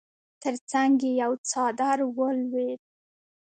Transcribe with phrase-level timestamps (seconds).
[0.43, 2.81] تر څنګ يې يو څادر ولوېد.